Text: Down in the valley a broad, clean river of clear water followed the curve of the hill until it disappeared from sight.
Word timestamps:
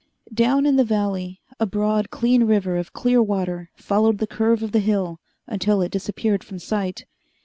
Down 0.33 0.65
in 0.65 0.77
the 0.77 0.83
valley 0.83 1.41
a 1.59 1.67
broad, 1.67 2.09
clean 2.09 2.45
river 2.45 2.75
of 2.75 2.91
clear 2.91 3.21
water 3.21 3.69
followed 3.75 4.17
the 4.17 4.25
curve 4.25 4.63
of 4.63 4.71
the 4.71 4.79
hill 4.79 5.19
until 5.45 5.79
it 5.83 5.91
disappeared 5.91 6.43
from 6.43 6.57
sight. 6.57 7.05